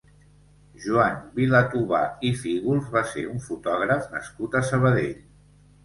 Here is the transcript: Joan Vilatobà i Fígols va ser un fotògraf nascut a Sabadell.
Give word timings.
Joan 0.85 1.19
Vilatobà 1.35 2.01
i 2.31 2.33
Fígols 2.41 2.91
va 2.99 3.07
ser 3.13 3.29
un 3.37 3.47
fotògraf 3.47 4.13
nascut 4.19 4.63
a 4.63 4.67
Sabadell. 4.73 5.19